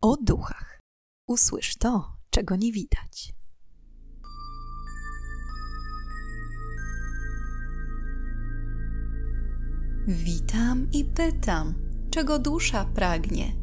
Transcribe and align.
o 0.00 0.16
duchach. 0.16 0.80
Usłysz 1.26 1.76
to, 1.76 2.16
czego 2.30 2.56
nie 2.56 2.72
widać. 2.72 3.34
Witam 10.08 10.88
i 10.92 11.04
pytam, 11.04 11.74
czego 12.10 12.38
dusza 12.38 12.84
pragnie. 12.84 13.56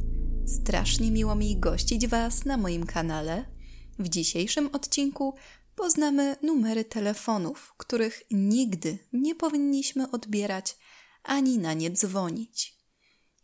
Strasznie 0.45 1.11
miło 1.11 1.35
mi 1.35 1.59
gościć 1.59 2.07
Was 2.07 2.45
na 2.45 2.57
moim 2.57 2.85
kanale. 2.85 3.45
W 3.99 4.09
dzisiejszym 4.09 4.69
odcinku 4.73 5.35
poznamy 5.75 6.35
numery 6.41 6.85
telefonów, 6.85 7.73
których 7.77 8.21
nigdy 8.31 8.99
nie 9.13 9.35
powinniśmy 9.35 10.11
odbierać 10.11 10.77
ani 11.23 11.57
na 11.57 11.73
nie 11.73 11.91
dzwonić. 11.91 12.74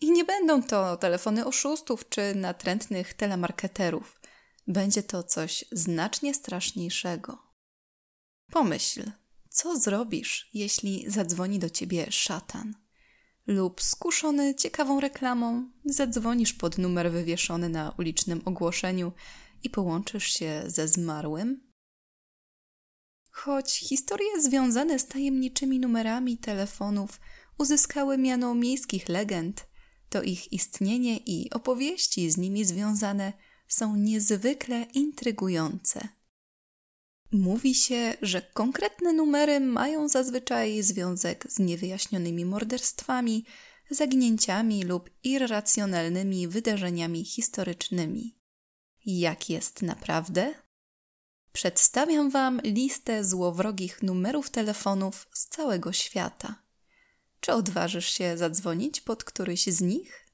I 0.02 0.12
nie 0.12 0.26
będą 0.26 0.64
to 0.64 0.98
telefony 0.98 1.46
oszustów 1.46 2.10
czy 2.10 2.36
natrętnych 2.36 3.14
telemarketerów. 3.14 4.22
Będzie 4.68 5.04
to 5.04 5.24
coś 5.24 5.66
znacznie 5.72 6.34
straszniejszego. 6.34 7.38
Pomyśl, 8.52 9.12
co 9.50 9.80
zrobisz, 9.80 10.50
jeśli 10.54 11.06
zadzwoni 11.08 11.60
do 11.60 11.70
ciebie 11.70 12.12
szatan? 12.12 12.76
Lub 13.48 13.82
skuszony 13.82 14.56
ciekawą 14.56 15.00
reklamą, 15.00 15.72
zadzwonisz 15.86 16.54
pod 16.54 16.78
numer 16.78 17.12
wywieszony 17.12 17.70
na 17.70 17.96
ulicznym 18.00 18.42
ogłoszeniu 18.46 19.12
i 19.64 19.70
połączysz 19.70 20.28
się 20.28 20.64
ze 20.68 20.88
zmarłym? 20.88 21.72
Choć 23.32 23.80
historie 23.80 24.42
związane 24.42 25.00
z 25.00 25.08
tajemniczymi 25.08 25.80
numerami 25.80 26.38
telefonów 26.38 27.20
uzyskały 27.58 28.18
miano 28.18 28.56
miejskich 28.56 29.10
legend, 29.10 29.71
to 30.12 30.24
ich 30.24 30.54
istnienie 30.54 31.18
i 31.18 31.50
opowieści 31.50 32.32
z 32.32 32.38
nimi 32.38 32.66
związane 32.66 33.34
są 33.68 33.96
niezwykle 33.96 34.86
intrygujące. 34.94 36.08
Mówi 37.32 37.76
się, 37.76 38.14
że 38.22 38.42
konkretne 38.42 39.14
numery 39.14 39.60
mają 39.60 40.08
zazwyczaj 40.08 40.84
związek 40.84 41.48
z 41.50 41.60
niewyjaśnionymi 41.60 42.46
morderstwami, 42.46 43.46
zaginięciami 43.90 44.84
lub 44.84 45.10
irracjonalnymi 45.24 46.48
wydarzeniami 46.48 47.26
historycznymi. 47.26 48.36
Jak 49.06 49.50
jest 49.50 49.82
naprawdę? 49.82 50.54
Przedstawiam 51.54 52.30
Wam 52.30 52.62
listę 52.64 53.24
złowrogich 53.24 54.04
numerów 54.04 54.50
telefonów 54.50 55.28
z 55.34 55.48
całego 55.48 55.94
świata. 55.94 56.61
Czy 57.42 57.54
odważysz 57.54 58.10
się 58.10 58.38
zadzwonić 58.38 59.02
pod 59.02 59.24
któryś 59.24 59.66
z 59.66 59.82
nich? 59.82 60.28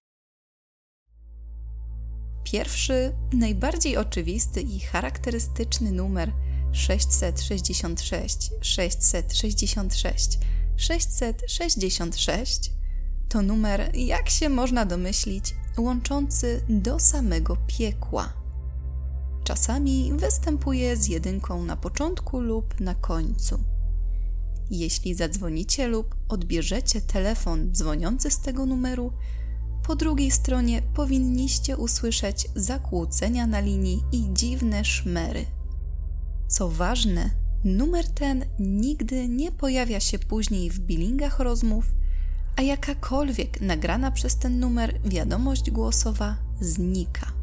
Pierwszy, 2.44 3.16
najbardziej 3.34 3.98
oczywisty 3.98 4.62
i 4.62 4.80
charakterystyczny 4.80 5.92
numer 5.92 6.32
666 6.72 8.52
666 8.62 10.40
666 10.78 12.72
to 13.30 13.42
numer, 13.42 13.92
jak 13.96 14.30
się 14.30 14.50
można 14.50 14.86
domyślić, 14.86 15.56
łączący 15.78 16.66
do 16.70 17.00
samego 17.00 17.58
piekła. 17.68 18.34
Czasami 19.44 20.14
występuje 20.14 20.98
z 20.98 21.08
jedynką 21.08 21.64
na 21.64 21.78
początku 21.78 22.40
lub 22.40 22.80
na 22.80 22.96
końcu. 22.96 23.77
Jeśli 24.72 25.16
zadzwonicie 25.16 25.88
lub 25.88 26.16
odbierzecie 26.30 27.02
telefon 27.02 27.72
dzwoniący 27.72 28.32
z 28.32 28.40
tego 28.40 28.66
numeru, 28.66 29.14
po 29.88 29.96
drugiej 29.96 30.32
stronie 30.32 30.82
powinniście 30.82 31.78
usłyszeć 31.78 32.48
zakłócenia 32.56 33.48
na 33.48 33.60
linii 33.60 34.04
i 34.12 34.34
dziwne 34.34 34.86
szmery. 34.86 35.46
Co 36.48 36.70
ważne, 36.70 37.30
numer 37.64 38.10
ten 38.10 38.46
nigdy 38.60 39.28
nie 39.28 39.52
pojawia 39.52 40.00
się 40.00 40.20
później 40.20 40.70
w 40.70 40.80
billingach 40.80 41.40
rozmów, 41.40 41.86
a 42.56 42.62
jakakolwiek 42.62 43.62
nagrana 43.62 44.12
przez 44.12 44.38
ten 44.38 44.60
numer 44.60 45.00
wiadomość 45.06 45.72
głosowa 45.72 46.38
znika. 46.62 47.37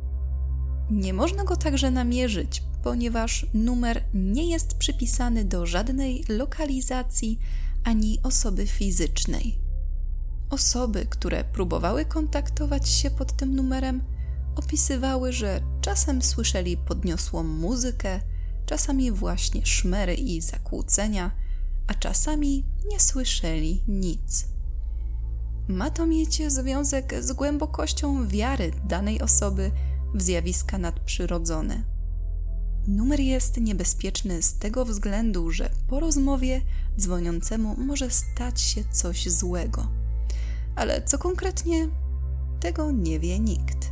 Nie 0.91 1.13
można 1.13 1.45
go 1.45 1.57
także 1.57 1.91
namierzyć, 1.91 2.63
ponieważ 2.83 3.47
numer 3.55 4.03
nie 4.15 4.51
jest 4.51 4.75
przypisany 4.75 5.45
do 5.45 5.67
żadnej 5.67 6.25
lokalizacji 6.29 7.39
ani 7.85 8.19
osoby 8.23 8.67
fizycznej. 8.67 9.59
Osoby, 10.51 11.07
które 11.11 11.45
próbowały 11.45 12.05
kontaktować 12.05 12.89
się 12.89 13.11
pod 13.11 13.37
tym 13.37 13.57
numerem, 13.57 14.03
opisywały, 14.57 15.33
że 15.33 15.61
czasem 15.81 16.23
słyszeli 16.23 16.77
podniosłą 16.77 17.43
muzykę, 17.43 18.21
czasami 18.67 19.13
właśnie 19.13 19.67
szmery 19.67 20.15
i 20.15 20.41
zakłócenia, 20.41 21.31
a 21.87 21.95
czasami 21.95 22.65
nie 22.91 23.01
słyszeli 23.01 23.83
nic. 23.89 24.47
Ma 25.69 25.91
to 25.91 26.07
mieć 26.07 26.53
związek 26.53 27.15
z 27.21 27.33
głębokością 27.33 28.29
wiary 28.29 28.73
danej 28.89 29.23
osoby 29.23 29.71
w 30.15 30.23
zjawiska 30.23 30.79
nadprzyrodzone. 30.79 31.95
Numer 32.87 33.21
jest 33.21 33.61
niebezpieczny 33.61 34.43
z 34.43 34.59
tego 34.59 34.85
względu, 34.85 35.51
że 35.51 35.71
po 35.89 36.01
rozmowie 36.01 36.63
dzwoniącemu 36.99 37.77
może 37.79 38.11
stać 38.11 38.61
się 38.61 38.85
coś 38.93 39.29
złego. 39.29 39.89
Ale 40.77 41.03
co 41.03 41.19
konkretnie, 41.19 41.89
tego 42.61 42.91
nie 42.91 43.21
wie 43.21 43.39
nikt. 43.39 43.91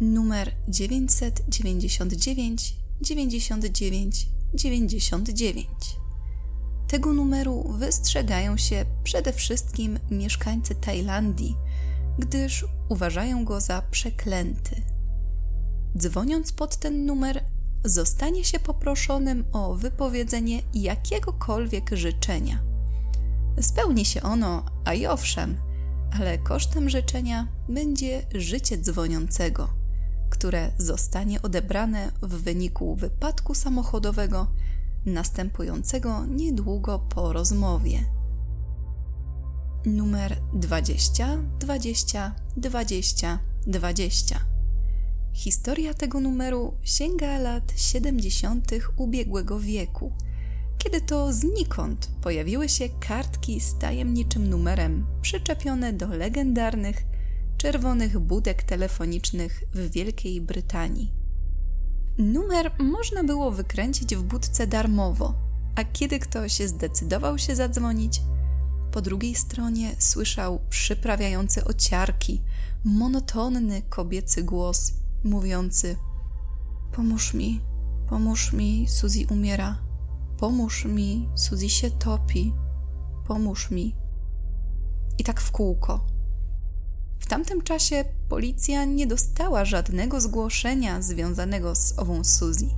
Numer 0.00 0.52
999 0.68 2.76
99 3.00 4.28
99. 4.54 5.68
Tego 6.88 7.12
numeru 7.12 7.72
wystrzegają 7.78 8.56
się 8.56 8.84
przede 9.04 9.32
wszystkim 9.32 9.98
mieszkańcy 10.10 10.74
Tajlandii, 10.74 11.56
gdyż 12.18 12.64
uważają 12.88 13.44
go 13.44 13.60
za 13.60 13.82
przeklęty. 13.90 14.82
Dzwoniąc 15.96 16.52
pod 16.52 16.76
ten 16.76 17.06
numer, 17.06 17.44
zostanie 17.84 18.44
się 18.44 18.58
poproszonym 18.58 19.44
o 19.52 19.74
wypowiedzenie 19.74 20.62
jakiegokolwiek 20.74 21.90
życzenia. 21.92 22.62
Spełni 23.60 24.04
się 24.04 24.22
ono, 24.22 24.64
a 24.84 24.94
i 24.94 25.06
owszem, 25.06 25.56
ale 26.20 26.38
kosztem 26.38 26.88
życzenia 26.88 27.48
będzie 27.68 28.26
życie 28.34 28.78
dzwoniącego, 28.78 29.68
które 30.30 30.72
zostanie 30.78 31.42
odebrane 31.42 32.12
w 32.22 32.42
wyniku 32.42 32.96
wypadku 32.96 33.54
samochodowego 33.54 34.46
następującego 35.06 36.26
niedługo 36.26 36.98
po 36.98 37.32
rozmowie. 37.32 38.04
Numer 39.86 40.36
20 40.52 41.38
20 41.58 42.34
20 42.56 43.38
20 43.66 44.40
Historia 45.32 45.94
tego 45.94 46.20
numeru 46.20 46.74
sięga 46.82 47.38
lat 47.38 47.72
70. 47.76 48.70
ubiegłego 48.96 49.60
wieku, 49.60 50.12
kiedy 50.78 51.00
to 51.00 51.32
znikąd 51.32 52.10
pojawiły 52.20 52.68
się 52.68 52.88
kartki 52.88 53.60
z 53.60 53.78
tajemniczym 53.78 54.48
numerem 54.48 55.06
przyczepione 55.22 55.92
do 55.92 56.08
legendarnych 56.08 57.02
czerwonych 57.56 58.18
budek 58.18 58.62
telefonicznych 58.62 59.62
w 59.74 59.90
Wielkiej 59.90 60.40
Brytanii. 60.40 61.12
Numer 62.18 62.72
można 62.78 63.24
było 63.24 63.50
wykręcić 63.50 64.16
w 64.16 64.22
budce 64.22 64.66
darmowo, 64.66 65.34
a 65.74 65.84
kiedy 65.84 66.18
ktoś 66.18 66.52
zdecydował 66.52 67.38
się 67.38 67.56
zadzwonić, 67.56 68.20
po 68.92 69.02
drugiej 69.02 69.34
stronie 69.34 69.96
słyszał 69.98 70.60
przyprawiający 70.68 71.64
ociarki, 71.64 72.42
monotonny 72.84 73.82
kobiecy 73.82 74.42
głos 74.42 74.92
mówiący: 75.24 75.96
Pomóż 76.92 77.34
mi, 77.34 77.60
pomóż 78.08 78.52
mi, 78.52 78.88
Suzy 78.88 79.26
umiera, 79.30 79.78
pomóż 80.38 80.84
mi, 80.84 81.28
Suzy 81.34 81.68
się 81.68 81.90
topi, 81.90 82.52
pomóż 83.26 83.70
mi. 83.70 83.94
I 85.18 85.24
tak 85.24 85.40
w 85.40 85.50
kółko. 85.50 86.06
W 87.18 87.26
tamtym 87.26 87.62
czasie 87.62 88.04
policja 88.28 88.84
nie 88.84 89.06
dostała 89.06 89.64
żadnego 89.64 90.20
zgłoszenia 90.20 91.02
związanego 91.02 91.74
z 91.74 91.98
ową 91.98 92.24
Suzy. 92.24 92.68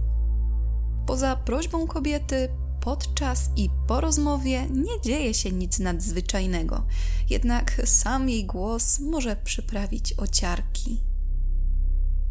Poza 1.06 1.37
prośbą 1.37 1.87
kobiety, 1.87 2.49
podczas 2.85 3.51
i 3.57 3.71
po 3.87 4.01
rozmowie 4.01 4.67
nie 4.71 5.01
dzieje 5.05 5.35
się 5.35 5.53
nic 5.53 5.79
nadzwyczajnego, 5.79 6.87
jednak 7.31 7.83
sam 7.85 8.29
jej 8.29 8.47
głos 8.47 9.01
może 9.01 9.37
przyprawić 9.37 10.13
ociarki 10.13 11.01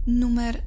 numer 0.07 0.63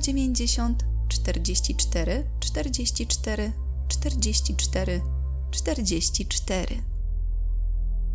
090 0.00 0.84
44 1.08 2.24
44 2.40 3.52
44 3.88 5.02
44. 5.50 6.82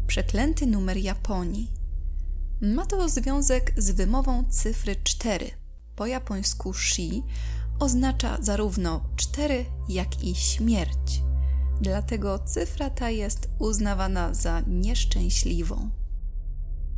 Przeklęty 0.07 0.67
numer 0.67 0.97
Japonii. 0.97 1.71
Ma 2.61 2.85
to 2.85 3.09
związek 3.09 3.73
z 3.77 3.91
wymową 3.91 4.43
cyfry 4.49 4.95
4. 5.03 5.51
Po 5.95 6.05
japońsku 6.05 6.73
shi 6.73 7.23
oznacza 7.79 8.37
zarówno 8.41 9.03
4, 9.15 9.65
jak 9.89 10.23
i 10.23 10.35
śmierć. 10.35 11.21
Dlatego 11.81 12.39
cyfra 12.39 12.89
ta 12.89 13.09
jest 13.09 13.49
uznawana 13.59 14.33
za 14.33 14.61
nieszczęśliwą. 14.67 15.89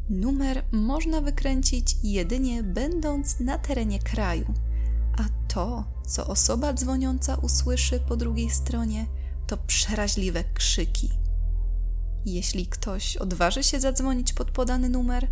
Numer 0.10 0.64
można 0.72 1.22
wykręcić 1.22 1.96
jedynie 2.04 2.64
będąc 2.64 3.40
na 3.40 3.58
terenie 3.58 4.00
kraju, 4.00 4.54
a 5.18 5.24
to, 5.48 5.84
co 6.08 6.28
osoba 6.28 6.74
dzwoniąca 6.74 7.36
usłyszy 7.36 8.00
po 8.00 8.16
drugiej 8.18 8.50
stronie, 8.50 9.06
to 9.48 9.58
przeraźliwe 9.58 10.44
krzyki. 10.44 11.10
Jeśli 12.26 12.68
ktoś 12.68 13.18
odważy 13.18 13.64
się 13.64 13.80
zadzwonić 13.80 14.34
pod 14.34 14.52
podany 14.52 14.90
numer, 14.90 15.28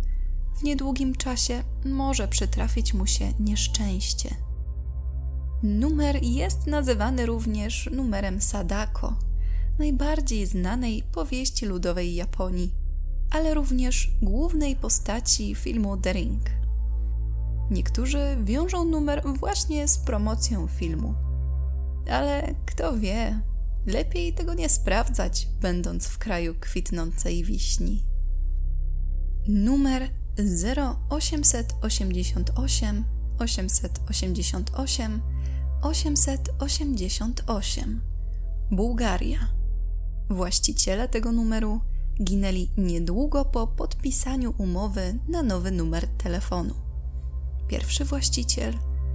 w 0.58 0.62
niedługim 0.62 1.14
czasie 1.14 1.64
może 1.84 2.28
przytrafić 2.28 2.94
mu 2.94 3.06
się 3.06 3.32
nieszczęście. 3.40 4.34
Numer 5.62 6.22
jest 6.22 6.66
nazywany 6.66 7.26
również 7.26 7.90
numerem 7.92 8.40
Sadako, 8.40 9.18
najbardziej 9.78 10.46
znanej 10.46 11.02
powieści 11.12 11.66
ludowej 11.66 12.14
Japonii, 12.14 12.74
ale 13.30 13.54
również 13.54 14.10
głównej 14.22 14.76
postaci 14.76 15.54
filmu 15.54 15.96
The 15.96 16.12
Ring. 16.12 16.50
Niektórzy 17.70 18.36
wiążą 18.44 18.84
numer 18.84 19.22
właśnie 19.38 19.88
z 19.88 19.98
promocją 19.98 20.66
filmu. 20.66 21.14
Ale 22.10 22.54
kto 22.66 22.98
wie, 22.98 23.40
lepiej 23.86 24.34
tego 24.34 24.54
nie 24.54 24.68
sprawdzać, 24.68 25.48
będąc 25.60 26.06
w 26.06 26.18
kraju 26.18 26.54
kwitnącej 26.60 27.44
wiśni. 27.44 28.04
Numer 29.48 30.10
0888 31.10 33.04
888 33.38 35.33
888 35.84 38.00
Bułgaria. 38.70 39.38
Właściciele 40.30 41.08
tego 41.08 41.32
numeru 41.32 41.80
ginęli 42.22 42.70
niedługo 42.76 43.44
po 43.44 43.66
podpisaniu 43.66 44.54
umowy 44.58 45.18
na 45.28 45.42
nowy 45.42 45.70
numer 45.70 46.08
telefonu. 46.08 46.74
Pierwszy 47.68 48.04
właściciel, 48.04 48.74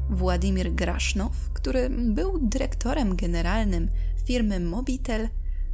Władimir 0.09 0.73
Grasznow, 0.73 1.31
który 1.53 1.89
był 1.89 2.39
dyrektorem 2.41 3.15
generalnym 3.15 3.89
firmy 4.25 4.59
Mobitel, 4.59 5.29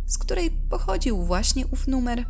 z 0.06 0.18
której 0.18 0.51
pochodził 0.51 1.24
właśnie 1.24 1.68
ów 1.68 1.88
numer, 1.88 2.25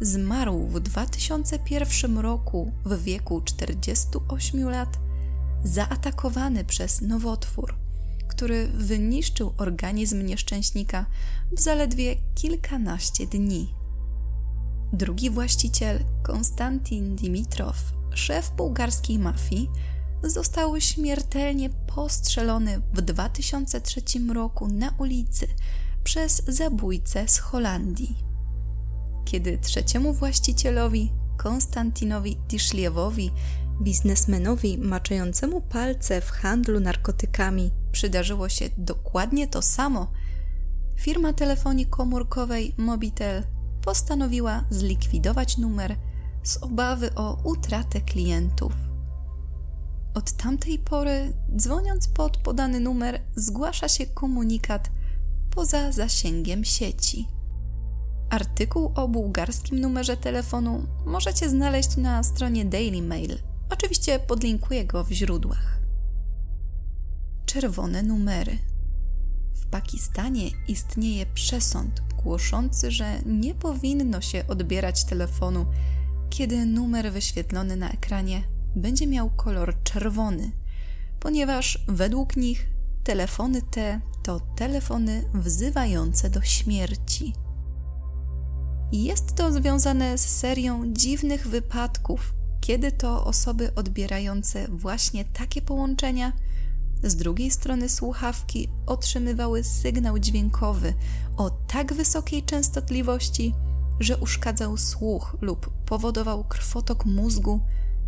zmarł 0.00 0.66
w 0.66 0.80
2001 0.80 2.18
roku 2.18 2.72
w 2.84 3.02
wieku 3.02 3.40
48 3.40 4.68
lat, 4.68 4.98
zaatakowany 5.64 6.64
przez 6.64 7.02
nowotwór, 7.02 7.85
który 8.36 8.68
wyniszczył 8.68 9.52
organizm 9.58 10.26
nieszczęśnika 10.26 11.06
w 11.52 11.60
zaledwie 11.60 12.16
kilkanaście 12.34 13.26
dni. 13.26 13.74
Drugi 14.92 15.30
właściciel, 15.30 16.04
Konstantin 16.22 17.16
Dimitrow, 17.16 17.76
szef 18.14 18.50
bułgarskiej 18.56 19.18
mafii, 19.18 19.70
został 20.22 20.80
śmiertelnie 20.80 21.70
postrzelony 21.70 22.82
w 22.94 23.00
2003 23.00 24.02
roku 24.34 24.68
na 24.68 24.94
ulicy 24.98 25.46
przez 26.04 26.42
zabójcę 26.48 27.28
z 27.28 27.38
Holandii. 27.38 28.16
Kiedy 29.24 29.58
trzeciemu 29.58 30.12
właścicielowi, 30.12 31.12
Konstantinowi 31.36 32.36
Tiszliewowi, 32.48 33.30
biznesmenowi 33.82 34.78
maczającemu 34.78 35.60
palce 35.60 36.20
w 36.20 36.30
handlu 36.30 36.80
narkotykami, 36.80 37.70
przydarzyło 37.96 38.48
się 38.48 38.68
dokładnie 38.78 39.48
to 39.48 39.62
samo, 39.62 40.12
firma 40.96 41.32
telefonii 41.32 41.86
komórkowej 41.86 42.74
Mobitel 42.78 43.42
postanowiła 43.84 44.64
zlikwidować 44.70 45.58
numer 45.58 45.96
z 46.42 46.56
obawy 46.56 47.14
o 47.14 47.40
utratę 47.44 48.00
klientów. 48.00 48.72
Od 50.14 50.32
tamtej 50.32 50.78
pory, 50.78 51.32
dzwoniąc 51.56 52.08
pod 52.08 52.36
podany 52.36 52.80
numer, 52.80 53.20
zgłasza 53.36 53.88
się 53.88 54.06
komunikat 54.06 54.90
poza 55.50 55.92
zasięgiem 55.92 56.64
sieci. 56.64 57.28
Artykuł 58.30 58.92
o 58.94 59.08
bułgarskim 59.08 59.80
numerze 59.80 60.16
telefonu 60.16 60.86
możecie 61.06 61.48
znaleźć 61.48 61.96
na 61.96 62.22
stronie 62.22 62.64
Daily 62.64 63.02
Mail. 63.02 63.38
Oczywiście 63.70 64.18
podlinkuję 64.18 64.84
go 64.84 65.04
w 65.04 65.10
źródłach. 65.10 65.85
Czerwone 67.60 68.02
numery. 68.02 68.58
W 69.54 69.66
Pakistanie 69.66 70.50
istnieje 70.68 71.26
przesąd 71.26 72.02
głoszący, 72.22 72.90
że 72.90 73.18
nie 73.26 73.54
powinno 73.54 74.20
się 74.20 74.46
odbierać 74.48 75.04
telefonu, 75.04 75.66
kiedy 76.30 76.66
numer 76.66 77.12
wyświetlony 77.12 77.76
na 77.76 77.90
ekranie 77.90 78.42
będzie 78.74 79.06
miał 79.06 79.30
kolor 79.30 79.82
czerwony, 79.82 80.50
ponieważ 81.20 81.84
według 81.88 82.36
nich 82.36 82.66
telefony 83.04 83.62
te 83.62 84.00
to 84.22 84.40
telefony 84.40 85.24
wzywające 85.34 86.30
do 86.30 86.42
śmierci. 86.42 87.32
Jest 88.92 89.34
to 89.34 89.52
związane 89.52 90.18
z 90.18 90.28
serią 90.28 90.92
dziwnych 90.92 91.48
wypadków, 91.48 92.34
kiedy 92.60 92.92
to 92.92 93.24
osoby 93.24 93.74
odbierające 93.74 94.68
właśnie 94.68 95.24
takie 95.24 95.62
połączenia 95.62 96.32
z 97.02 97.16
drugiej 97.16 97.50
strony 97.50 97.88
słuchawki 97.88 98.68
otrzymywały 98.86 99.64
sygnał 99.64 100.18
dźwiękowy 100.18 100.94
o 101.36 101.50
tak 101.50 101.94
wysokiej 101.94 102.42
częstotliwości, 102.42 103.54
że 104.00 104.16
uszkadzał 104.16 104.76
słuch 104.76 105.36
lub 105.40 105.70
powodował 105.86 106.44
krwotok 106.44 107.06
mózgu, 107.06 107.60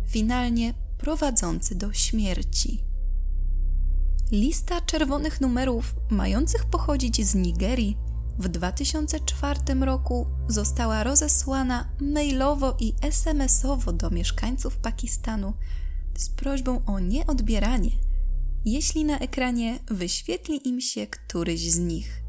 finalnie 0.07 0.73
prowadzący 0.97 1.75
do 1.75 1.93
śmierci. 1.93 2.83
Lista 4.31 4.81
czerwonych 4.81 5.41
numerów 5.41 5.95
mających 6.09 6.65
pochodzić 6.65 7.27
z 7.27 7.35
Nigerii 7.35 7.97
w 8.39 8.47
2004 8.47 9.59
roku 9.81 10.27
została 10.47 11.03
rozesłana 11.03 11.89
mailowo 12.01 12.75
i 12.79 12.93
SMS-owo 13.01 13.93
do 13.93 14.09
mieszkańców 14.09 14.77
Pakistanu 14.77 15.53
z 16.17 16.29
prośbą 16.29 16.85
o 16.85 16.99
nieodbieranie, 16.99 17.91
jeśli 18.65 19.05
na 19.05 19.19
ekranie 19.19 19.79
wyświetli 19.87 20.67
im 20.67 20.81
się 20.81 21.07
któryś 21.07 21.71
z 21.71 21.79
nich. 21.79 22.23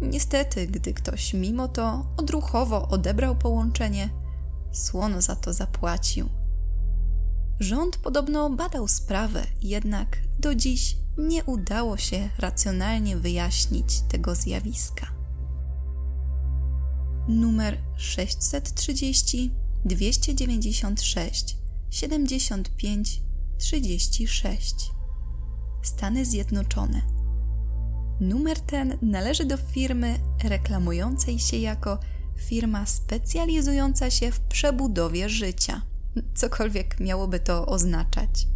Niestety, 0.00 0.66
gdy 0.66 0.92
ktoś 0.94 1.34
mimo 1.34 1.68
to 1.68 2.06
odruchowo 2.16 2.88
odebrał 2.88 3.36
połączenie, 3.36 4.10
słono 4.72 5.22
za 5.22 5.36
to 5.36 5.52
zapłacił. 5.52 6.28
Rząd 7.60 7.96
podobno 7.96 8.50
badał 8.50 8.88
sprawę, 8.88 9.46
jednak 9.62 10.18
do 10.38 10.54
dziś 10.54 10.96
nie 11.18 11.44
udało 11.44 11.96
się 11.96 12.30
racjonalnie 12.38 13.16
wyjaśnić 13.16 14.00
tego 14.00 14.34
zjawiska. 14.34 15.06
Numer 17.28 17.78
630 17.96 19.50
296 19.84 21.56
75 21.90 23.20
36 23.58 24.90
Stany 25.86 26.24
Zjednoczone. 26.24 27.02
Numer 28.20 28.60
ten 28.60 28.98
należy 29.02 29.44
do 29.44 29.56
firmy 29.56 30.18
reklamującej 30.44 31.38
się 31.38 31.56
jako 31.56 31.98
firma 32.36 32.86
specjalizująca 32.86 34.10
się 34.10 34.32
w 34.32 34.40
przebudowie 34.40 35.28
życia, 35.28 35.82
cokolwiek 36.34 37.00
miałoby 37.00 37.40
to 37.40 37.66
oznaczać. 37.66 38.46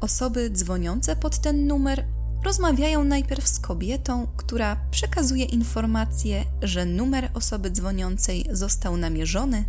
Osoby 0.00 0.50
dzwoniące 0.50 1.16
pod 1.16 1.38
ten 1.38 1.66
numer 1.66 2.04
rozmawiają 2.44 3.04
najpierw 3.04 3.48
z 3.48 3.60
kobietą, 3.60 4.26
która 4.36 4.76
przekazuje 4.90 5.44
informację, 5.44 6.44
że 6.62 6.84
numer 6.84 7.30
osoby 7.34 7.70
dzwoniącej 7.70 8.46
został 8.50 8.96
namierzony, 8.96 9.64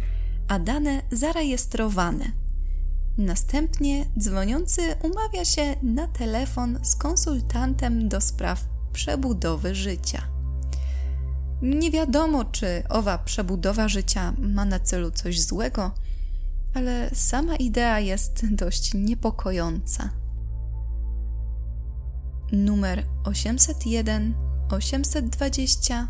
a 0.47 0.59
dane 0.59 1.01
zarejestrowane. 1.11 2.31
Następnie 3.19 4.05
dzwoniący 4.19 4.81
umawia 5.03 5.45
się 5.45 5.75
na 5.83 6.07
telefon 6.07 6.79
z 6.83 6.95
konsultantem 6.95 8.09
do 8.09 8.21
spraw 8.21 8.65
przebudowy 8.93 9.75
życia. 9.75 10.21
Nie 11.61 11.91
wiadomo, 11.91 12.45
czy 12.45 12.83
owa 12.89 13.17
przebudowa 13.17 13.88
życia 13.88 14.33
ma 14.38 14.65
na 14.65 14.79
celu 14.79 15.11
coś 15.11 15.41
złego, 15.41 15.91
ale 16.73 17.09
sama 17.13 17.55
idea 17.55 17.99
jest 17.99 18.55
dość 18.55 18.93
niepokojąca. 18.93 20.09
Numer 22.51 23.03
801 23.23 24.33
820 24.69 26.07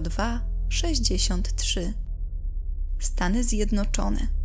02 0.00 0.40
63 0.68 1.94
Stany 2.98 3.44
Zjednoczone 3.44 4.35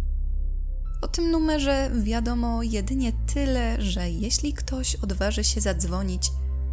O 1.01 1.08
tym 1.08 1.31
numerze 1.31 1.91
wiadomo 2.03 2.63
jedynie 2.63 3.12
tyle, 3.34 3.81
że 3.81 4.10
jeśli 4.10 4.53
ktoś 4.53 4.96
odważy 4.96 5.43
się 5.43 5.62
zadzwonić, 5.62 6.31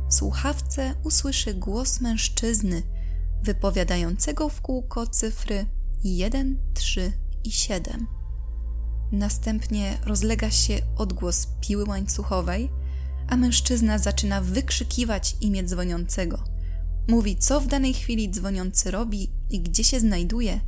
w 0.09 0.15
słuchawce 0.15 0.95
usłyszy 1.05 1.55
głos 1.55 2.01
mężczyzny 2.01 2.83
wypowiadającego 3.43 4.49
w 4.49 4.61
kółko 4.61 5.07
cyfry 5.07 5.67
1, 6.05 6.59
3 6.75 7.13
i 7.45 7.53
7. 7.53 8.07
Następnie 9.13 9.99
rozlega 10.05 10.51
się 10.51 10.79
odgłos 10.97 11.49
piły 11.61 11.85
łańcuchowej, 11.85 12.71
a 13.29 13.37
mężczyzna 13.37 13.99
zaczyna 13.99 14.41
wykrzykiwać 14.41 15.37
imię 15.41 15.65
dzwoniącego. 15.65 16.45
Mówi, 17.09 17.37
co 17.37 17.61
w 17.61 17.67
danej 17.67 17.95
chwili 17.95 18.31
dzwoniący 18.31 18.91
robi 18.91 19.33
i 19.51 19.61
gdzie 19.61 19.85
się 19.85 20.01
znajduje, 20.01 20.61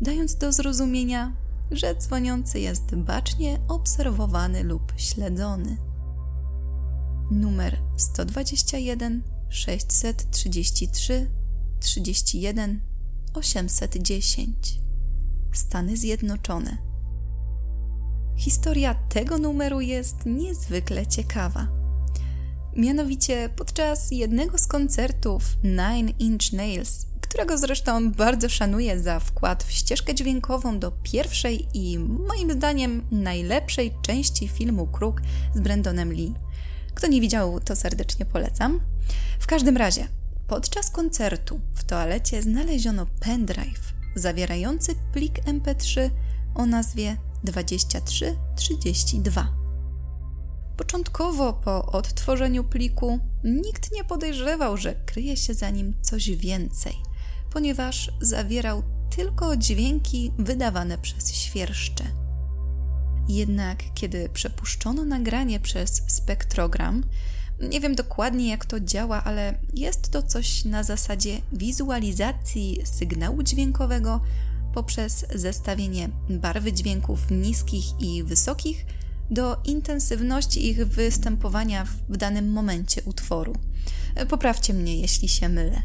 dając 0.00 0.36
do 0.36 0.52
zrozumienia, 0.52 1.36
że 1.70 1.94
dzwoniący 1.94 2.60
jest 2.60 2.94
bacznie 2.94 3.58
obserwowany 3.68 4.64
lub 4.64 4.92
śledzony. 4.96 5.76
Numer 7.30 7.78
121 7.96 9.22
633 9.48 11.30
31 11.80 12.80
810 13.34 14.80
Stany 15.52 15.96
Zjednoczone. 15.96 16.78
Historia 18.36 18.94
tego 18.94 19.38
numeru 19.38 19.80
jest 19.80 20.26
niezwykle 20.26 21.06
ciekawa. 21.06 21.68
Mianowicie 22.76 23.48
podczas 23.56 24.10
jednego 24.10 24.58
z 24.58 24.66
koncertów 24.66 25.42
Nine 25.64 26.10
Inch 26.18 26.52
Nails 26.52 27.09
którego 27.30 27.58
zresztą 27.58 28.12
bardzo 28.12 28.48
szanuję 28.48 29.00
za 29.00 29.20
wkład 29.20 29.64
w 29.64 29.72
ścieżkę 29.72 30.14
dźwiękową 30.14 30.78
do 30.78 30.90
pierwszej 30.90 31.68
i 31.74 31.98
moim 31.98 32.52
zdaniem 32.52 33.06
najlepszej 33.10 33.94
części 34.02 34.48
filmu 34.48 34.86
Kruk 34.86 35.22
z 35.54 35.60
Brandonem 35.60 36.12
Lee. 36.12 36.34
Kto 36.94 37.06
nie 37.06 37.20
widział, 37.20 37.60
to 37.60 37.76
serdecznie 37.76 38.26
polecam. 38.26 38.80
W 39.40 39.46
każdym 39.46 39.76
razie, 39.76 40.08
podczas 40.48 40.90
koncertu 40.90 41.60
w 41.74 41.84
toalecie 41.84 42.42
znaleziono 42.42 43.06
pendrive 43.20 43.94
zawierający 44.14 44.94
plik 45.12 45.44
MP3 45.44 46.10
o 46.54 46.66
nazwie 46.66 47.16
2332. 47.44 49.48
Początkowo 50.76 51.52
po 51.52 51.86
odtworzeniu 51.86 52.64
pliku 52.64 53.18
nikt 53.44 53.92
nie 53.92 54.04
podejrzewał, 54.04 54.76
że 54.76 54.94
kryje 54.94 55.36
się 55.36 55.54
za 55.54 55.70
nim 55.70 55.94
coś 56.02 56.30
więcej 56.30 57.09
ponieważ 57.52 58.10
zawierał 58.20 58.82
tylko 59.16 59.56
dźwięki 59.56 60.32
wydawane 60.38 60.98
przez 60.98 61.32
świerszcze. 61.32 62.04
Jednak 63.28 63.78
kiedy 63.94 64.28
przepuszczono 64.28 65.04
nagranie 65.04 65.60
przez 65.60 66.02
spektrogram, 66.06 67.04
nie 67.60 67.80
wiem 67.80 67.94
dokładnie 67.94 68.48
jak 68.48 68.66
to 68.66 68.80
działa, 68.80 69.24
ale 69.24 69.58
jest 69.74 70.10
to 70.10 70.22
coś 70.22 70.64
na 70.64 70.82
zasadzie 70.82 71.40
wizualizacji 71.52 72.80
sygnału 72.84 73.42
dźwiękowego 73.42 74.20
poprzez 74.74 75.26
zestawienie 75.34 76.08
barwy 76.30 76.72
dźwięków 76.72 77.30
niskich 77.30 77.84
i 78.00 78.24
wysokich 78.24 78.84
do 79.30 79.56
intensywności 79.64 80.68
ich 80.68 80.86
występowania 80.86 81.86
w 82.08 82.16
danym 82.16 82.52
momencie 82.52 83.02
utworu. 83.02 83.52
Poprawcie 84.28 84.74
mnie, 84.74 84.96
jeśli 84.96 85.28
się 85.28 85.48
mylę. 85.48 85.82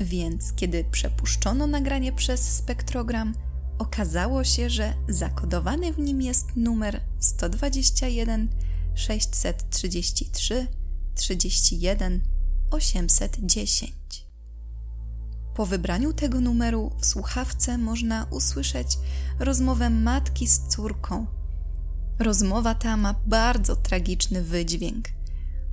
Więc 0.00 0.52
kiedy 0.52 0.84
przepuszczono 0.84 1.66
nagranie 1.66 2.12
przez 2.12 2.40
spektrogram, 2.40 3.34
okazało 3.78 4.44
się, 4.44 4.70
że 4.70 4.94
zakodowany 5.08 5.92
w 5.92 5.98
nim 5.98 6.22
jest 6.22 6.56
numer 6.56 7.00
121 7.20 8.48
633 8.94 10.66
31 11.14 12.20
810. 12.70 14.26
Po 15.54 15.66
wybraniu 15.66 16.12
tego 16.12 16.40
numeru 16.40 16.92
w 17.00 17.06
słuchawce 17.06 17.78
można 17.78 18.26
usłyszeć 18.30 18.98
rozmowę 19.38 19.90
matki 19.90 20.46
z 20.46 20.68
córką. 20.68 21.26
Rozmowa 22.18 22.74
ta 22.74 22.96
ma 22.96 23.14
bardzo 23.26 23.76
tragiczny 23.76 24.42
wydźwięk. 24.42 25.08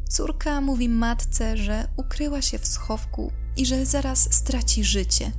Córka 0.09 0.61
mówi 0.61 0.89
matce, 0.89 1.57
że 1.57 1.87
ukryła 1.97 2.41
się 2.41 2.59
w 2.59 2.67
schowku 2.67 3.31
i 3.57 3.65
że 3.65 3.85
zaraz 3.85 4.33
straci 4.33 4.83
życie. 4.83 5.31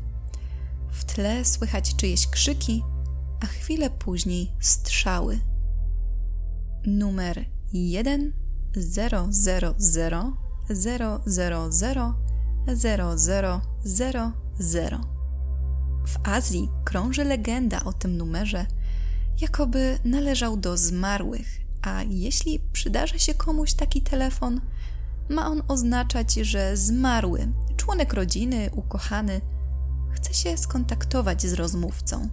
W 0.91 1.05
tle 1.05 1.45
słychać 1.45 1.97
czyjeś 1.97 2.27
krzyki, 2.27 2.83
a 3.41 3.47
chwilę 3.47 3.91
później 3.91 4.53
strzały. 4.61 5.39
Numer 6.87 7.45
1 7.73 8.33
000 8.77 9.27
000 9.31 9.75
0000. 14.65 15.01
W 16.07 16.29
Azji 16.29 16.69
krąży 16.85 17.25
legenda 17.25 17.85
o 17.85 17.93
tym 17.93 18.17
numerze, 18.17 18.67
jakoby 19.41 19.99
należał 20.05 20.57
do 20.57 20.77
zmarłych, 20.77 21.61
a 21.83 22.03
jeśli 22.03 22.61
przydarza 22.73 23.19
się 23.19 23.35
komuś 23.35 23.75
taki 23.75 24.03
telefon, 24.03 24.61
ma 25.29 25.47
on 25.47 25.63
oznaczać, 25.69 26.35
że 26.35 26.77
zmarły, 26.77 27.53
członek 27.85 28.13
rodziny, 28.13 28.71
ukochany, 28.73 29.41
chce 30.13 30.35
się 30.35 30.59
skontaktować 30.59 31.43
z 31.43 31.53
rozmówcą. 31.53 32.29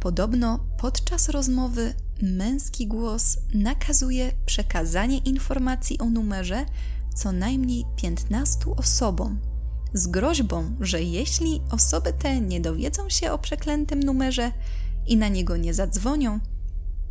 Podobno 0.00 0.66
podczas 0.78 1.28
rozmowy 1.28 1.94
męski 2.22 2.86
głos 2.86 3.38
nakazuje 3.54 4.32
przekazanie 4.46 5.18
informacji 5.18 5.98
o 5.98 6.04
numerze 6.04 6.66
co 7.14 7.32
najmniej 7.32 7.84
15 7.96 8.58
osobom, 8.76 9.40
z 9.94 10.06
groźbą, 10.06 10.76
że 10.80 11.02
jeśli 11.02 11.60
osoby 11.70 12.12
te 12.12 12.40
nie 12.40 12.60
dowiedzą 12.60 13.10
się 13.10 13.32
o 13.32 13.38
przeklętym 13.38 14.02
numerze 14.02 14.52
i 15.06 15.16
na 15.16 15.28
niego 15.28 15.56
nie 15.56 15.74
zadzwonią, 15.74 16.40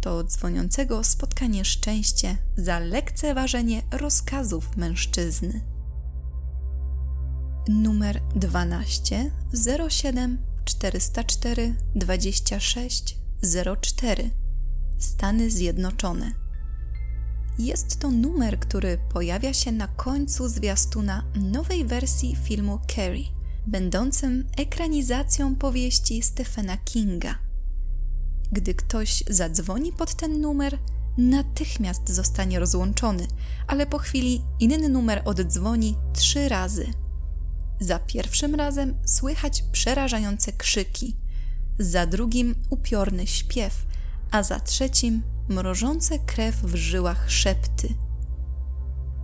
to 0.02 0.24
dzwoniącego 0.24 1.04
spotka 1.04 1.46
nieszczęście 1.46 2.38
za 2.58 2.80
lekceważenie 2.80 3.82
rozkazów 3.92 4.78
mężczyzny. 4.78 5.77
Numer 7.70 8.22
12 8.36 9.32
07 9.90 10.38
404 10.66 11.76
26 11.96 13.18
04 13.82 14.30
Stany 14.98 15.52
Zjednoczone. 15.52 16.32
Jest 17.60 18.00
to 18.00 18.12
numer, 18.12 18.60
który 18.60 18.98
pojawia 19.14 19.54
się 19.54 19.72
na 19.72 19.88
końcu 19.88 20.50
zwiastuna 20.50 21.24
nowej 21.36 21.86
wersji 21.86 22.36
filmu 22.36 22.80
Carrie, 22.96 23.30
będącym 23.68 24.48
ekranizacją 24.58 25.56
powieści 25.56 26.22
Stephena 26.22 26.78
Kinga– 26.78 27.36
gdy 28.52 28.74
ktoś 28.74 29.24
zadzwoni 29.30 29.94
pod 29.94 30.16
ten 30.16 30.42
numer, 30.42 30.78
natychmiast 31.18 32.10
zostanie 32.10 32.60
rozłączony, 32.60 33.28
ale 33.68 33.86
po 33.86 33.98
chwili 33.98 34.42
inny 34.60 34.90
numer 34.90 35.22
oddzwoni 35.26 35.96
trzy 36.14 36.50
razy. 36.50 36.94
Za 37.80 38.00
pierwszym 38.00 38.56
razem 38.56 38.96
słychać 39.06 39.64
przerażające 39.72 40.54
krzyki, 40.54 41.18
za 41.80 42.06
drugim 42.06 42.56
upiorny 42.70 43.28
śpiew, 43.28 43.86
a 44.32 44.44
za 44.44 44.60
trzecim 44.60 45.24
mrożące 45.50 46.20
krew 46.20 46.56
w 46.56 46.76
żyłach 46.76 47.32
szepty. 47.32 47.94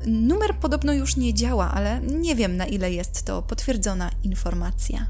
Numer 0.07 0.55
podobno 0.55 0.93
już 0.93 1.15
nie 1.15 1.33
działa, 1.33 1.71
ale 1.71 2.01
nie 2.01 2.35
wiem 2.35 2.57
na 2.57 2.65
ile 2.65 2.93
jest 2.93 3.23
to 3.23 3.41
potwierdzona 3.41 4.11
informacja. 4.23 5.07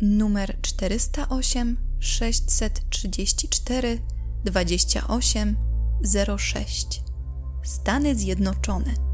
Numer 0.00 0.60
408 0.62 1.76
634 1.98 3.98
28 4.44 5.56
06 6.38 7.02
Stany 7.62 8.14
Zjednoczone. 8.14 9.11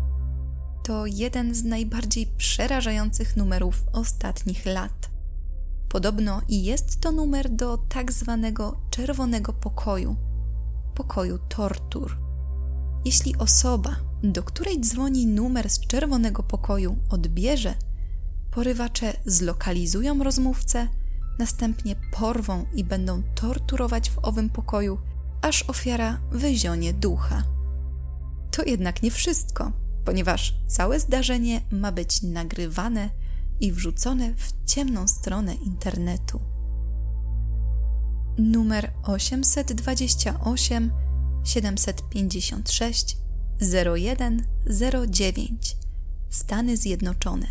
To 0.88 1.06
jeden 1.06 1.54
z 1.54 1.64
najbardziej 1.64 2.26
przerażających 2.26 3.36
numerów 3.36 3.84
ostatnich 3.92 4.66
lat. 4.66 5.10
Podobno 5.88 6.42
jest 6.48 7.00
to 7.00 7.12
numer 7.12 7.50
do 7.50 7.78
tak 7.78 8.12
zwanego 8.12 8.80
czerwonego 8.90 9.52
pokoju, 9.52 10.16
pokoju 10.94 11.38
tortur. 11.48 12.16
Jeśli 13.04 13.36
osoba, 13.36 13.96
do 14.22 14.42
której 14.42 14.80
dzwoni 14.80 15.26
numer 15.26 15.70
z 15.70 15.80
czerwonego 15.80 16.42
pokoju, 16.42 16.96
odbierze, 17.10 17.74
porywacze 18.50 19.12
zlokalizują 19.26 20.24
rozmówcę 20.24 20.88
następnie 21.38 21.96
porwą 22.12 22.66
i 22.74 22.84
będą 22.84 23.22
torturować 23.34 24.10
w 24.10 24.18
owym 24.22 24.50
pokoju, 24.50 24.98
aż 25.42 25.62
ofiara 25.62 26.20
wyzionie 26.30 26.92
ducha. 26.92 27.44
To 28.50 28.62
jednak 28.64 29.02
nie 29.02 29.10
wszystko, 29.10 29.72
ponieważ 30.08 30.54
całe 30.66 31.00
zdarzenie 31.00 31.60
ma 31.70 31.92
być 31.92 32.22
nagrywane 32.22 33.10
i 33.60 33.72
wrzucone 33.72 34.34
w 34.34 34.52
ciemną 34.64 35.08
stronę 35.08 35.54
internetu. 35.54 36.40
numer 38.38 38.92
828 39.02 40.90
756 41.44 43.16
0109 43.60 45.76
Stany 46.30 46.76
Zjednoczone. 46.76 47.46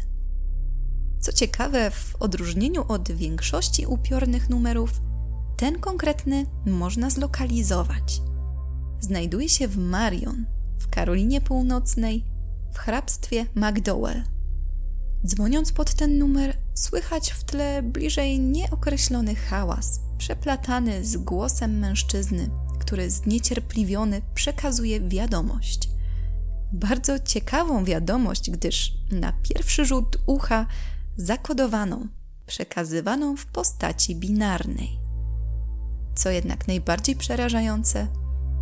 Co 1.20 1.34
ciekawe, 1.34 1.92
w 1.92 2.16
odróżnieniu 2.20 2.86
od 2.88 3.12
większości 3.12 3.86
upiornych 3.86 4.50
numerów, 4.50 5.02
ten 5.58 5.80
konkretny 5.80 6.46
można 6.66 7.10
zlokalizować. 7.10 8.22
Znajduje 9.00 9.50
się 9.50 9.68
w 9.68 9.78
Marion, 9.78 10.46
w 10.80 10.88
Karolinie 10.88 11.42
Północnej, 11.42 12.37
w 12.78 12.80
hrabstwie 12.80 13.46
McDowell. 13.56 14.24
Dzwoniąc 15.26 15.72
pod 15.72 15.94
ten 15.94 16.18
numer, 16.18 16.58
słychać 16.74 17.32
w 17.32 17.44
tle 17.44 17.84
bliżej 17.84 18.40
nieokreślony 18.40 19.36
hałas, 19.36 20.00
przeplatany 20.18 21.06
z 21.06 21.18
głosem 21.18 21.80
mężczyzny, 21.80 22.50
który 22.80 23.12
zniecierpliwiony 23.12 24.22
przekazuje 24.34 25.00
wiadomość. 25.00 25.90
Bardzo 26.74 27.20
ciekawą 27.20 27.84
wiadomość, 27.84 28.52
gdyż 28.52 28.94
na 29.12 29.34
pierwszy 29.34 29.86
rzut 29.86 30.18
ucha 30.26 30.66
zakodowaną, 31.16 32.08
przekazywaną 32.46 33.38
w 33.38 33.46
postaci 33.46 34.16
binarnej. 34.16 35.00
Co 36.16 36.30
jednak 36.30 36.68
najbardziej 36.68 37.16
przerażające, 37.16 38.08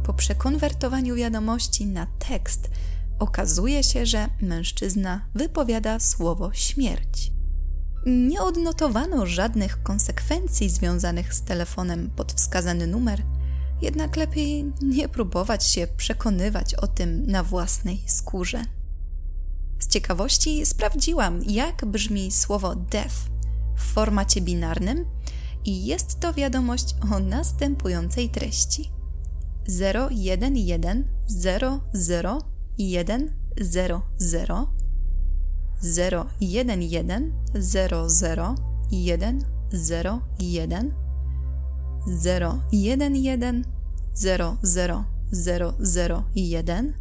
po 0.04 0.14
przekonwertowaniu 0.14 1.16
wiadomości 1.16 1.86
na 1.86 2.08
tekst 2.30 2.70
okazuje 3.20 3.84
się, 3.84 4.06
że 4.06 4.28
mężczyzna 4.42 5.26
wypowiada 5.36 6.00
słowo 6.00 6.54
śmierć. 6.54 7.32
Nie 8.06 8.42
odnotowano 8.42 9.26
żadnych 9.26 9.84
konsekwencji 9.84 10.70
związanych 10.70 11.34
z 11.34 11.42
telefonem 11.42 12.10
pod 12.16 12.34
wskazany 12.34 12.88
numer, 12.88 13.24
jednak 13.82 14.16
lepiej 14.16 14.74
nie 14.82 15.10
próbować 15.10 15.68
się 15.68 15.88
przekonywać 15.98 16.76
o 16.76 16.88
tym 16.88 17.28
na 17.28 17.44
własnej 17.44 18.04
skórze. 18.08 18.66
Z 19.80 19.88
ciekawości 19.88 20.66
sprawdziłam, 20.66 21.44
jak 21.44 21.86
brzmi 21.86 22.32
słowo 22.32 22.76
death 22.76 23.16
w 23.76 23.84
formacie 23.94 24.42
binarnym 24.42 25.06
i 25.66 25.86
jest 25.86 26.20
to 26.20 26.34
wiadomość 26.34 26.96
o 27.14 27.20
następującej 27.20 28.30
treści: 28.30 28.92
011 30.10 30.80
00 31.94 32.55
1 32.78 33.32
0 33.62 34.04
0 34.20 34.70
0 35.82 36.28
1 36.40 36.80
1 36.80 37.32
0 37.54 38.10
0 38.10 38.56
1 38.92 39.46
0 39.72 40.22
1 40.40 40.94
0 42.08 42.62
1 42.72 43.16
1 43.16 43.64
0 44.14 44.58
0 44.64 45.06
0 45.32 45.76
0 45.82 46.26
1 46.34 46.94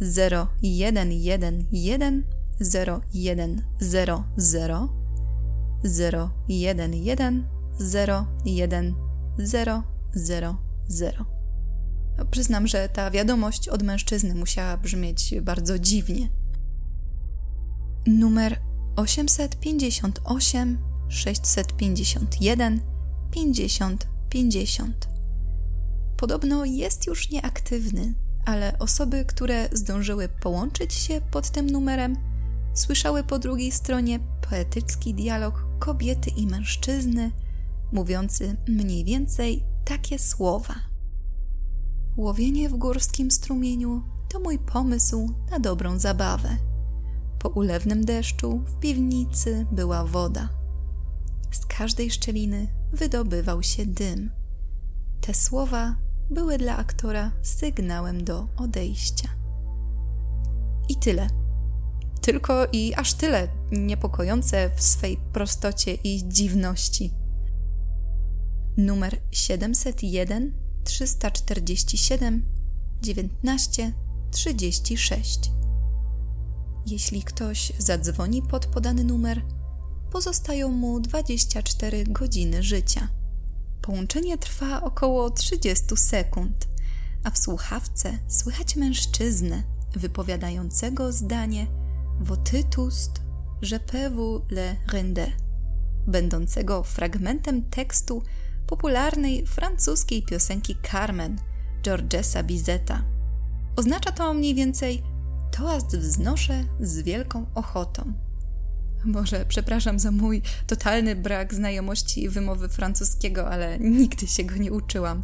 0 0.00 0.48
1 0.62 1.10
1 1.10 1.66
1 1.70 2.24
0 2.60 3.02
1 3.12 3.62
0 3.80 4.24
0 4.36 4.90
0 5.84 6.30
1 6.48 6.90
1 7.04 7.44
0 7.78 8.26
1 8.44 8.94
0 9.38 9.84
0 10.14 10.58
0 10.88 11.35
Przyznam, 12.30 12.66
że 12.66 12.88
ta 12.88 13.10
wiadomość 13.10 13.68
od 13.68 13.82
mężczyzny 13.82 14.34
musiała 14.34 14.76
brzmieć 14.76 15.34
bardzo 15.42 15.78
dziwnie. 15.78 16.28
Numer 18.06 18.58
858 18.96 20.78
651 21.08 22.80
50 23.30 24.06
50. 24.30 25.08
Podobno 26.16 26.64
jest 26.64 27.06
już 27.06 27.30
nieaktywny, 27.30 28.14
ale 28.44 28.78
osoby, 28.78 29.24
które 29.24 29.68
zdążyły 29.72 30.28
połączyć 30.28 30.94
się 30.94 31.20
pod 31.30 31.50
tym 31.50 31.70
numerem, 31.70 32.16
słyszały 32.74 33.24
po 33.24 33.38
drugiej 33.38 33.72
stronie 33.72 34.20
poetycki 34.50 35.14
dialog 35.14 35.66
kobiety 35.78 36.30
i 36.30 36.46
mężczyzny, 36.46 37.30
mówiący 37.92 38.56
mniej 38.68 39.04
więcej 39.04 39.64
takie 39.84 40.18
słowa. 40.18 40.74
Łowienie 42.16 42.68
w 42.68 42.76
górskim 42.76 43.30
strumieniu 43.30 44.02
to 44.28 44.40
mój 44.40 44.58
pomysł 44.58 45.34
na 45.50 45.58
dobrą 45.58 45.98
zabawę. 45.98 46.56
Po 47.38 47.48
ulewnym 47.48 48.04
deszczu 48.04 48.62
w 48.66 48.78
piwnicy 48.78 49.66
była 49.72 50.04
woda. 50.04 50.48
Z 51.50 51.66
każdej 51.66 52.10
szczeliny 52.10 52.68
wydobywał 52.92 53.62
się 53.62 53.86
dym. 53.86 54.30
Te 55.20 55.34
słowa 55.34 55.96
były 56.30 56.58
dla 56.58 56.76
aktora 56.76 57.32
sygnałem 57.42 58.24
do 58.24 58.48
odejścia. 58.56 59.28
I 60.88 60.96
tyle. 60.96 61.26
Tylko 62.20 62.66
i 62.72 62.94
aż 62.94 63.14
tyle 63.14 63.48
niepokojące 63.72 64.70
w 64.76 64.82
swej 64.82 65.18
prostocie 65.32 65.94
i 65.94 66.28
dziwności. 66.28 67.12
Numer 68.76 69.18
701 69.30 70.65
347 70.86 72.44
19 73.02 73.92
36. 74.30 75.50
Jeśli 76.86 77.22
ktoś 77.22 77.72
zadzwoni 77.78 78.42
pod 78.42 78.66
podany 78.66 79.04
numer, 79.04 79.42
pozostają 80.12 80.68
mu 80.68 81.00
24 81.00 82.04
godziny 82.04 82.62
życia. 82.62 83.08
Połączenie 83.82 84.38
trwa 84.38 84.82
około 84.82 85.30
30 85.30 85.96
sekund, 85.96 86.68
a 87.24 87.30
w 87.30 87.38
słuchawce 87.38 88.18
słychać 88.28 88.76
mężczyznę 88.76 89.62
wypowiadającego 89.96 91.12
zdanie 91.12 91.66
Votitust 92.20 93.20
je 93.62 93.78
peux 93.78 94.14
vous 94.14 94.42
le 94.50 94.76
rendre, 94.92 95.32
będącego 96.06 96.82
fragmentem 96.82 97.62
tekstu 97.62 98.22
popularnej 98.66 99.46
francuskiej 99.46 100.22
piosenki 100.22 100.76
Carmen 100.90 101.38
Georgesa 101.82 102.42
Bizeta. 102.42 103.02
Oznacza 103.76 104.12
to 104.12 104.34
mniej 104.34 104.54
więcej 104.54 105.02
toast 105.50 105.96
wznoszę 105.96 106.64
z 106.80 107.02
wielką 107.02 107.46
ochotą. 107.54 108.12
Boże, 109.04 109.44
przepraszam 109.48 109.98
za 109.98 110.10
mój 110.10 110.42
totalny 110.66 111.16
brak 111.16 111.54
znajomości 111.54 112.28
wymowy 112.28 112.68
francuskiego, 112.68 113.50
ale 113.50 113.78
nigdy 113.78 114.26
się 114.26 114.44
go 114.44 114.56
nie 114.56 114.72
uczyłam. 114.72 115.22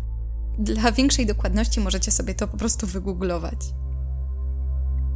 Dla 0.58 0.92
większej 0.92 1.26
dokładności 1.26 1.80
możecie 1.80 2.10
sobie 2.10 2.34
to 2.34 2.48
po 2.48 2.56
prostu 2.56 2.86
wygooglować. 2.86 3.58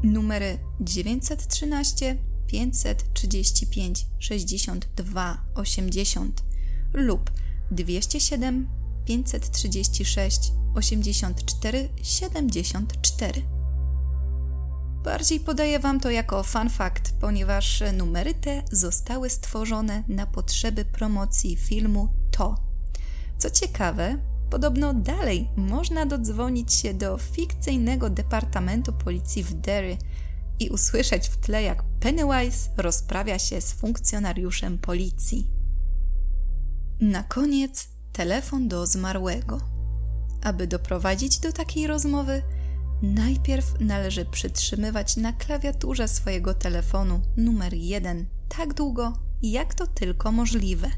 Numery 0.02 0.58
913 0.80 2.16
535 2.46 4.06
62 4.18 5.44
80 5.54 6.42
lub 6.92 7.30
207 7.70 8.68
536 9.04 10.52
84 10.74 11.88
74. 12.02 13.42
Bardziej 15.04 15.40
podaję 15.40 15.78
Wam 15.78 16.00
to 16.00 16.10
jako 16.10 16.42
fun 16.42 16.70
fact, 16.70 17.12
ponieważ 17.20 17.82
numery 17.92 18.34
te 18.34 18.62
zostały 18.72 19.30
stworzone 19.30 20.04
na 20.08 20.26
potrzeby 20.26 20.84
promocji 20.84 21.56
filmu 21.56 22.08
To. 22.30 22.54
Co 23.38 23.50
ciekawe, 23.50 24.18
podobno 24.50 24.94
dalej 24.94 25.48
można 25.56 26.06
dodzwonić 26.06 26.72
się 26.72 26.94
do 26.94 27.18
fikcyjnego 27.18 28.10
departamentu 28.10 28.92
policji 28.92 29.44
w 29.44 29.54
Derry 29.54 29.96
i 30.60 30.68
usłyszeć 30.68 31.28
w 31.28 31.36
tle, 31.36 31.62
jak 31.62 31.82
Pennywise 32.00 32.70
rozprawia 32.76 33.38
się 33.38 33.60
z 33.60 33.72
funkcjonariuszem 33.72 34.78
policji. 34.78 35.55
Na 37.00 37.22
koniec 37.22 37.88
telefon 38.12 38.68
do 38.68 38.86
zmarłego. 38.86 39.60
Aby 40.42 40.66
doprowadzić 40.66 41.38
do 41.38 41.52
takiej 41.52 41.86
rozmowy, 41.86 42.42
najpierw 43.02 43.80
należy 43.80 44.24
przytrzymywać 44.24 45.16
na 45.16 45.32
klawiaturze 45.32 46.08
swojego 46.08 46.54
telefonu 46.54 47.22
numer 47.36 47.74
1 47.74 48.26
tak 48.48 48.74
długo, 48.74 49.12
jak 49.42 49.74
to 49.74 49.86
tylko 49.86 50.32
możliwe. 50.32 50.90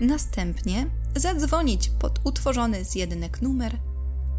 Następnie 0.00 0.86
zadzwonić 1.16 1.88
pod 1.88 2.20
utworzony 2.24 2.84
zjednek 2.84 3.42
numer 3.42 3.78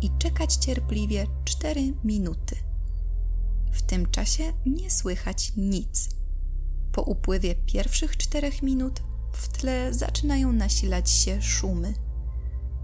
i 0.01 0.09
czekać 0.19 0.55
cierpliwie 0.55 1.27
4 1.45 1.93
minuty. 2.03 2.55
W 3.71 3.81
tym 3.81 4.11
czasie 4.11 4.43
nie 4.65 4.91
słychać 4.91 5.53
nic. 5.57 6.09
Po 6.91 7.01
upływie 7.01 7.55
pierwszych 7.55 8.17
4 8.17 8.51
minut 8.61 9.01
w 9.37 9.47
tle 9.47 9.93
zaczynają 9.93 10.51
nasilać 10.51 11.09
się 11.09 11.41
szumy. 11.41 11.93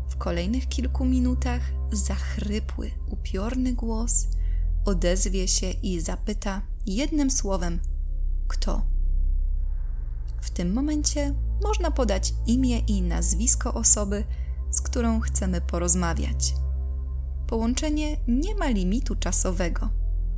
W 0.09 0.17
kolejnych 0.17 0.67
kilku 0.67 1.05
minutach 1.05 1.61
zachrypły, 1.91 2.91
upiorny 3.09 3.73
głos 3.73 4.27
odezwie 4.85 5.47
się 5.47 5.69
i 5.69 5.99
zapyta 5.99 6.61
jednym 6.85 7.31
słowem: 7.31 7.79
Kto? 8.47 8.81
W 10.41 10.49
tym 10.49 10.73
momencie 10.73 11.33
można 11.63 11.91
podać 11.91 12.33
imię 12.47 12.79
i 12.79 13.01
nazwisko 13.01 13.73
osoby, 13.73 14.23
z 14.71 14.81
którą 14.81 15.19
chcemy 15.19 15.61
porozmawiać. 15.61 16.53
Połączenie 17.47 18.17
nie 18.27 18.55
ma 18.55 18.69
limitu 18.69 19.15
czasowego. 19.15 19.89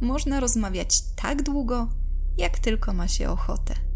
Można 0.01 0.39
rozmawiać 0.39 1.01
tak 1.15 1.43
długo, 1.43 1.87
jak 2.37 2.59
tylko 2.59 2.93
ma 2.93 3.07
się 3.07 3.29
ochotę. 3.29 3.92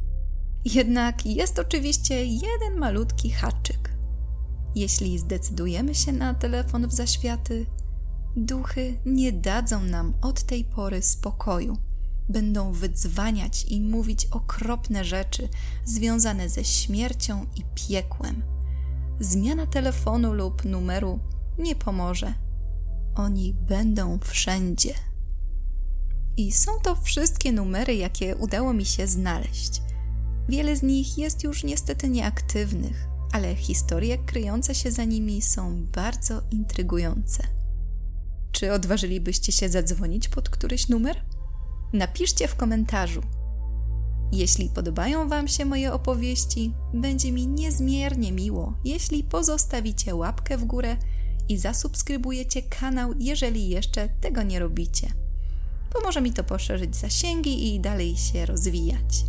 Jednak 0.73 1.25
jest 1.25 1.59
oczywiście 1.59 2.25
jeden 2.25 2.77
malutki 2.77 3.31
haczyk. 3.31 3.93
Jeśli 4.75 5.19
zdecydujemy 5.19 5.95
się 5.95 6.13
na 6.13 6.33
telefon 6.33 6.87
w 6.87 6.93
zaświaty, 6.93 7.65
duchy 8.35 8.99
nie 9.05 9.31
dadzą 9.31 9.83
nam 9.83 10.13
od 10.21 10.43
tej 10.43 10.63
pory 10.63 11.01
spokoju. 11.01 11.77
Będą 12.29 12.71
wydzwaniać 12.71 13.65
i 13.65 13.81
mówić 13.81 14.25
okropne 14.25 15.05
rzeczy 15.05 15.49
związane 15.85 16.49
ze 16.49 16.63
śmiercią 16.63 17.45
i 17.55 17.63
piekłem. 17.75 18.43
Zmiana 19.19 19.67
telefonu 19.67 20.33
lub 20.33 20.65
numeru 20.65 21.19
nie 21.57 21.75
pomoże. 21.75 22.33
Oni 23.15 23.53
będą 23.53 24.19
wszędzie. 24.19 24.93
I 26.37 26.51
są 26.51 26.71
to 26.83 26.95
wszystkie 26.95 27.51
numery, 27.51 27.95
jakie 27.95 28.35
udało 28.35 28.73
mi 28.73 28.85
się 28.85 29.07
znaleźć. 29.07 29.86
Wiele 30.49 30.75
z 30.75 30.83
nich 30.83 31.17
jest 31.17 31.43
już 31.43 31.63
niestety 31.63 32.09
nieaktywnych, 32.09 33.07
ale 33.31 33.55
historie 33.55 34.17
kryjące 34.17 34.75
się 34.75 34.91
za 34.91 35.03
nimi 35.03 35.41
są 35.41 35.85
bardzo 35.85 36.41
intrygujące. 36.51 37.43
Czy 38.51 38.73
odważylibyście 38.73 39.51
się 39.51 39.69
zadzwonić 39.69 40.29
pod 40.29 40.49
któryś 40.49 40.89
numer? 40.89 41.21
Napiszcie 41.93 42.47
w 42.47 42.55
komentarzu. 42.55 43.21
Jeśli 44.31 44.69
podobają 44.69 45.29
Wam 45.29 45.47
się 45.47 45.65
moje 45.65 45.93
opowieści, 45.93 46.73
będzie 46.93 47.31
mi 47.31 47.47
niezmiernie 47.47 48.31
miło, 48.31 48.73
jeśli 48.85 49.23
pozostawicie 49.23 50.15
łapkę 50.15 50.57
w 50.57 50.65
górę 50.65 50.97
i 51.49 51.57
zasubskrybujecie 51.57 52.61
kanał, 52.61 53.13
jeżeli 53.19 53.69
jeszcze 53.69 54.09
tego 54.09 54.43
nie 54.43 54.59
robicie. 54.59 55.07
Pomoże 55.93 56.21
mi 56.21 56.33
to 56.33 56.43
poszerzyć 56.43 56.95
zasięgi 56.95 57.75
i 57.75 57.79
dalej 57.79 58.17
się 58.17 58.45
rozwijać. 58.45 59.25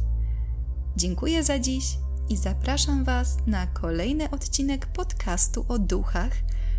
Dziękuję 0.97 1.45
za 1.45 1.59
dziś 1.59 1.99
i 2.29 2.37
zapraszam 2.37 3.05
Was 3.05 3.37
na 3.47 3.67
kolejny 3.67 4.31
odcinek 4.31 4.87
podcastu 4.87 5.65
o 5.69 5.79
duchach, 5.79 6.33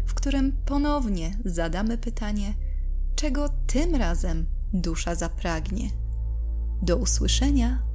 w 0.05 0.13
którym 0.13 0.57
ponownie 0.65 1.37
zadamy 1.45 1.97
pytanie, 1.97 2.53
czego 3.15 3.49
tym 3.67 3.95
razem 3.95 4.45
dusza 4.73 5.15
zapragnie. 5.15 5.89
Do 6.81 6.97
usłyszenia 6.97 7.88